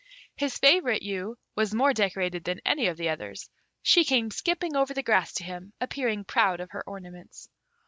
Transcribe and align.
His 0.35 0.57
favourite 0.57 1.03
ewe 1.03 1.37
was 1.55 1.75
more 1.75 1.93
decorated 1.93 2.43
than 2.43 2.59
any 2.65 2.87
of 2.87 2.97
the 2.97 3.09
others. 3.09 3.51
She 3.83 4.03
came 4.03 4.31
skipping 4.31 4.75
over 4.75 4.95
the 4.95 5.03
grass 5.03 5.31
to 5.33 5.43
him, 5.43 5.73
appearing 5.79 6.23
proud 6.23 6.59
of 6.59 6.71
her 6.71 6.83
ornaments. 6.89 7.47